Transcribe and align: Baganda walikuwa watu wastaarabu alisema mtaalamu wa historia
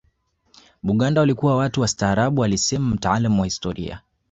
Baganda 0.83 1.21
walikuwa 1.21 1.57
watu 1.57 1.81
wastaarabu 1.81 2.43
alisema 2.43 2.89
mtaalamu 2.89 3.39
wa 3.41 3.45
historia 3.47 4.01